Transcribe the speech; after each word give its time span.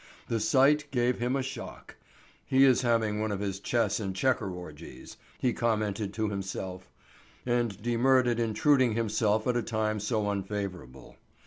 The 0.29 0.39
sight 0.39 0.89
gave 0.89 1.19
him 1.19 1.35
a 1.35 1.43
shock. 1.43 1.95
"He 2.47 2.63
is 2.65 2.81
having 2.81 3.21
one 3.21 3.31
of 3.31 3.39
his 3.39 3.59
chess 3.59 3.99
and 3.99 4.15
checker 4.15 4.49
orgies," 4.51 5.15
he 5.37 5.53
commented 5.53 6.11
to 6.15 6.27
himself, 6.29 6.89
and 7.45 7.79
demurred 7.79 8.27
at 8.27 8.39
intruding 8.39 8.93
himself 8.93 9.45
at 9.45 9.55
a 9.55 9.61
time 9.61 9.99
so 9.99 10.27
unfavorable. 10.27 11.17